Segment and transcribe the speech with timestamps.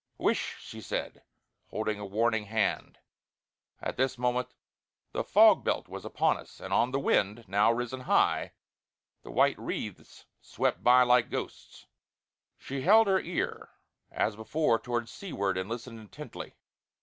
[0.17, 1.21] "Whish!" she said,
[1.71, 2.97] raising a warning hand.
[3.79, 4.49] At this moment
[5.11, 8.53] the fog belt was upon us, and on the wind, now risen high,
[9.21, 11.85] the white wreaths swept by like ghosts.
[12.57, 13.73] She held her ear
[14.09, 16.55] as before towards seaward and listened intently.